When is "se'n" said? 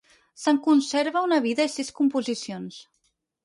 0.43-0.57